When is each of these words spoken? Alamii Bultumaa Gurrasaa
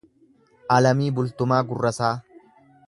Alamii 0.77 1.11
Bultumaa 1.21 1.63
Gurrasaa 1.73 2.13